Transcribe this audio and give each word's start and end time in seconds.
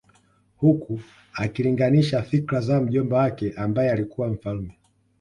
Huku 0.57 0.99
akilinganisha 1.33 2.21
fikra 2.23 2.61
za 2.61 2.81
mjomba 2.81 3.17
wake 3.17 3.53
ambaye 3.57 3.91
alikuwa 3.91 4.27
mfalme 4.29 4.79